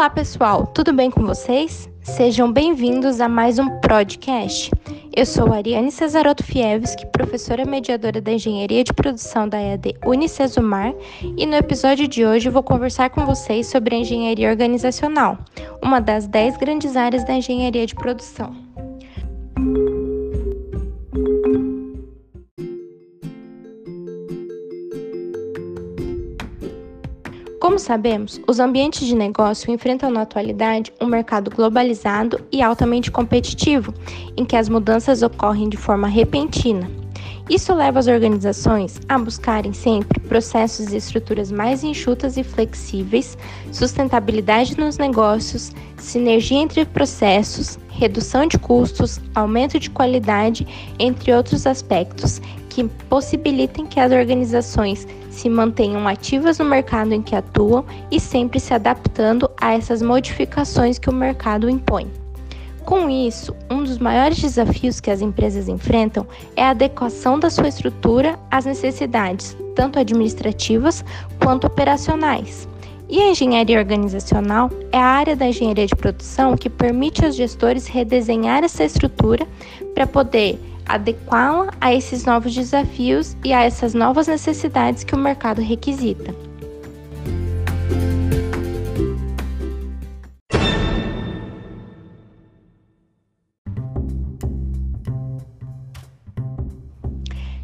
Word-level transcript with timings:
Olá, 0.00 0.08
pessoal, 0.08 0.66
tudo 0.66 0.94
bem 0.94 1.10
com 1.10 1.26
vocês? 1.26 1.86
Sejam 2.02 2.50
bem-vindos 2.50 3.20
a 3.20 3.28
mais 3.28 3.58
um 3.58 3.68
podcast. 3.80 4.70
Eu 5.14 5.26
sou 5.26 5.52
Ariane 5.52 5.92
Cesaroto 5.92 6.42
Fievski, 6.42 7.04
professora 7.08 7.66
mediadora 7.66 8.18
da 8.18 8.32
Engenharia 8.32 8.82
de 8.82 8.94
Produção 8.94 9.46
da 9.46 9.60
EAD 9.60 9.96
Unicesumar, 10.06 10.94
e 11.36 11.44
no 11.44 11.54
episódio 11.54 12.08
de 12.08 12.24
hoje 12.24 12.48
vou 12.48 12.62
conversar 12.62 13.10
com 13.10 13.26
vocês 13.26 13.66
sobre 13.66 13.94
a 13.94 13.98
engenharia 13.98 14.48
organizacional, 14.48 15.36
uma 15.82 16.00
das 16.00 16.26
10 16.26 16.56
grandes 16.56 16.96
áreas 16.96 17.22
da 17.26 17.34
engenharia 17.34 17.86
de 17.86 17.94
produção. 17.94 18.69
Como 27.70 27.78
sabemos, 27.78 28.40
os 28.48 28.58
ambientes 28.58 29.06
de 29.06 29.14
negócio 29.14 29.70
enfrentam 29.70 30.10
na 30.10 30.22
atualidade 30.22 30.92
um 31.00 31.06
mercado 31.06 31.52
globalizado 31.52 32.44
e 32.50 32.60
altamente 32.60 33.12
competitivo, 33.12 33.94
em 34.36 34.44
que 34.44 34.56
as 34.56 34.68
mudanças 34.68 35.22
ocorrem 35.22 35.68
de 35.68 35.76
forma 35.76 36.08
repentina. 36.08 36.90
Isso 37.48 37.72
leva 37.72 38.00
as 38.00 38.08
organizações 38.08 38.98
a 39.08 39.16
buscarem 39.16 39.72
sempre 39.72 40.18
processos 40.18 40.92
e 40.92 40.96
estruturas 40.96 41.52
mais 41.52 41.84
enxutas 41.84 42.36
e 42.36 42.42
flexíveis, 42.42 43.38
sustentabilidade 43.70 44.76
nos 44.76 44.98
negócios, 44.98 45.70
sinergia 45.96 46.58
entre 46.58 46.84
processos, 46.84 47.78
redução 47.88 48.46
de 48.46 48.58
custos, 48.58 49.20
aumento 49.32 49.78
de 49.78 49.90
qualidade, 49.90 50.66
entre 50.98 51.32
outros 51.32 51.68
aspectos 51.68 52.42
que 52.70 52.84
possibilitem 53.08 53.84
que 53.84 54.00
as 54.00 54.12
organizações 54.12 55.06
se 55.28 55.50
mantenham 55.50 56.08
ativas 56.08 56.58
no 56.58 56.64
mercado 56.64 57.12
em 57.12 57.20
que 57.20 57.36
atuam 57.36 57.84
e 58.10 58.18
sempre 58.18 58.58
se 58.58 58.72
adaptando 58.72 59.50
a 59.60 59.74
essas 59.74 60.00
modificações 60.00 60.98
que 60.98 61.10
o 61.10 61.12
mercado 61.12 61.68
impõe. 61.68 62.10
Com 62.84 63.10
isso, 63.10 63.54
um 63.70 63.84
dos 63.84 63.98
maiores 63.98 64.40
desafios 64.40 65.00
que 65.00 65.10
as 65.10 65.20
empresas 65.20 65.68
enfrentam 65.68 66.26
é 66.56 66.64
a 66.64 66.70
adequação 66.70 67.38
da 67.38 67.50
sua 67.50 67.68
estrutura 67.68 68.38
às 68.50 68.64
necessidades, 68.64 69.56
tanto 69.74 69.98
administrativas 69.98 71.04
quanto 71.38 71.66
operacionais. 71.66 72.66
E 73.08 73.20
a 73.20 73.30
engenharia 73.30 73.78
organizacional 73.78 74.70
é 74.92 74.98
a 74.98 75.04
área 75.04 75.36
da 75.36 75.46
engenharia 75.46 75.86
de 75.86 75.96
produção 75.96 76.56
que 76.56 76.70
permite 76.70 77.24
aos 77.24 77.34
gestores 77.34 77.86
redesenhar 77.86 78.62
essa 78.62 78.84
estrutura 78.84 79.46
para 79.94 80.06
poder 80.06 80.58
adequá-la 80.94 81.72
a 81.80 81.94
esses 81.94 82.24
novos 82.24 82.54
desafios 82.54 83.36
e 83.44 83.52
a 83.52 83.62
essas 83.62 83.94
novas 83.94 84.26
necessidades 84.26 85.04
que 85.04 85.14
o 85.14 85.18
mercado 85.18 85.62
requisita. 85.62 86.34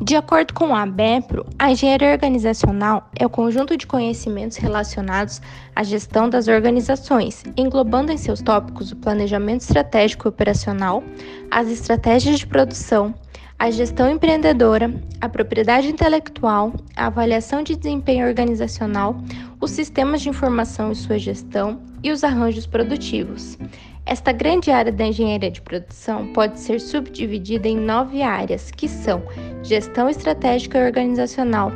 De 0.00 0.14
acordo 0.14 0.54
com 0.54 0.74
a 0.76 0.82
ABEPRO, 0.82 1.44
a 1.58 1.72
engenharia 1.72 2.12
organizacional 2.12 3.10
é 3.18 3.26
o 3.26 3.30
conjunto 3.30 3.76
de 3.76 3.84
conhecimentos 3.84 4.56
relacionados 4.56 5.42
à 5.74 5.82
gestão 5.82 6.30
das 6.30 6.46
organizações, 6.46 7.42
englobando 7.56 8.12
em 8.12 8.16
seus 8.16 8.40
tópicos 8.40 8.92
o 8.92 8.96
planejamento 8.96 9.62
estratégico 9.62 10.28
e 10.28 10.30
operacional, 10.30 11.02
as 11.50 11.68
estratégias 11.68 12.38
de 12.38 12.46
produção, 12.46 13.12
a 13.58 13.72
gestão 13.72 14.08
empreendedora, 14.08 14.94
a 15.20 15.28
propriedade 15.28 15.88
intelectual, 15.88 16.72
a 16.96 17.06
avaliação 17.06 17.64
de 17.64 17.74
desempenho 17.74 18.28
organizacional, 18.28 19.20
os 19.60 19.72
sistemas 19.72 20.20
de 20.20 20.28
informação 20.28 20.92
e 20.92 20.94
sua 20.94 21.18
gestão 21.18 21.80
e 22.04 22.12
os 22.12 22.22
arranjos 22.22 22.68
produtivos. 22.68 23.58
Esta 24.08 24.32
grande 24.32 24.70
área 24.70 24.90
da 24.90 25.04
engenharia 25.04 25.50
de 25.50 25.60
produção 25.60 26.32
pode 26.32 26.58
ser 26.58 26.80
subdividida 26.80 27.68
em 27.68 27.76
nove 27.76 28.22
áreas, 28.22 28.70
que 28.70 28.88
são 28.88 29.22
gestão 29.62 30.08
estratégica 30.08 30.78
e 30.78 30.86
organizacional, 30.86 31.70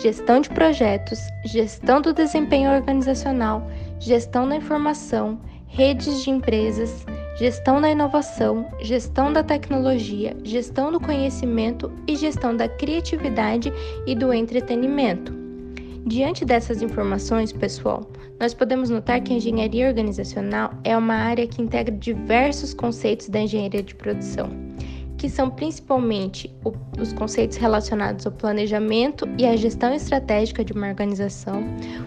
gestão 0.00 0.40
de 0.40 0.48
projetos, 0.48 1.18
gestão 1.44 2.00
do 2.00 2.12
desempenho 2.12 2.70
organizacional, 2.70 3.68
gestão 3.98 4.48
da 4.48 4.54
informação, 4.54 5.40
redes 5.66 6.22
de 6.22 6.30
empresas, 6.30 7.04
gestão 7.36 7.80
da 7.80 7.90
inovação, 7.90 8.64
gestão 8.80 9.32
da 9.32 9.42
tecnologia, 9.42 10.36
gestão 10.44 10.92
do 10.92 11.00
conhecimento 11.00 11.92
e 12.06 12.14
gestão 12.14 12.56
da 12.56 12.68
criatividade 12.68 13.72
e 14.06 14.14
do 14.14 14.32
entretenimento. 14.32 15.41
Diante 16.12 16.44
dessas 16.44 16.82
informações, 16.82 17.52
pessoal, 17.52 18.02
nós 18.38 18.52
podemos 18.52 18.90
notar 18.90 19.18
que 19.22 19.32
a 19.32 19.36
engenharia 19.36 19.88
organizacional 19.88 20.70
é 20.84 20.94
uma 20.94 21.14
área 21.14 21.46
que 21.46 21.62
integra 21.62 21.90
diversos 21.96 22.74
conceitos 22.74 23.30
da 23.30 23.40
engenharia 23.40 23.82
de 23.82 23.94
produção, 23.94 24.50
que 25.16 25.30
são 25.30 25.48
principalmente 25.48 26.54
os 27.00 27.14
conceitos 27.14 27.56
relacionados 27.56 28.26
ao 28.26 28.32
planejamento 28.32 29.26
e 29.38 29.46
à 29.46 29.56
gestão 29.56 29.94
estratégica 29.94 30.62
de 30.62 30.74
uma 30.74 30.88
organização, 30.88 31.64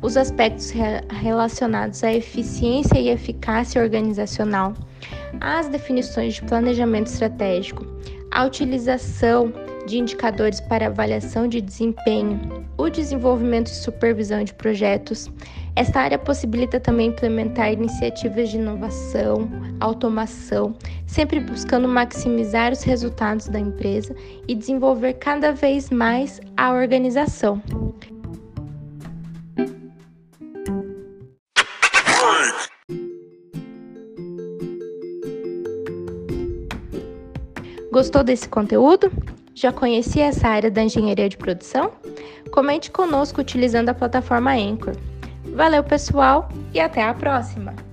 os 0.00 0.16
aspectos 0.16 0.70
re, 0.70 1.00
relacionados 1.20 2.04
à 2.04 2.14
eficiência 2.14 3.00
e 3.00 3.08
eficácia 3.08 3.82
organizacional, 3.82 4.74
as 5.40 5.66
definições 5.66 6.34
de 6.34 6.42
planejamento 6.42 7.08
estratégico, 7.08 7.84
a 8.30 8.44
utilização 8.44 9.52
de 9.88 9.98
indicadores 9.98 10.60
para 10.60 10.86
avaliação 10.86 11.48
de 11.48 11.62
desempenho, 11.62 12.66
o 12.76 12.90
desenvolvimento 12.90 13.68
e 13.68 13.74
supervisão 13.74 14.44
de 14.44 14.52
projetos. 14.52 15.30
Esta 15.74 16.00
área 16.00 16.18
possibilita 16.18 16.78
também 16.78 17.08
implementar 17.08 17.72
iniciativas 17.72 18.50
de 18.50 18.58
inovação, 18.58 19.48
automação, 19.80 20.76
sempre 21.06 21.40
buscando 21.40 21.88
maximizar 21.88 22.70
os 22.70 22.82
resultados 22.82 23.48
da 23.48 23.58
empresa 23.58 24.14
e 24.46 24.54
desenvolver 24.54 25.14
cada 25.14 25.52
vez 25.52 25.88
mais 25.88 26.38
a 26.56 26.72
organização. 26.72 27.62
Gostou 37.90 38.22
desse 38.22 38.48
conteúdo? 38.48 39.10
Já 39.60 39.72
conhecia 39.72 40.26
essa 40.26 40.46
área 40.46 40.70
da 40.70 40.84
engenharia 40.84 41.28
de 41.28 41.36
produção? 41.36 41.90
Comente 42.52 42.92
conosco 42.92 43.40
utilizando 43.40 43.88
a 43.88 43.94
plataforma 43.94 44.52
Anchor. 44.52 44.94
Valeu, 45.52 45.82
pessoal, 45.82 46.48
e 46.72 46.78
até 46.78 47.02
a 47.02 47.12
próxima! 47.12 47.87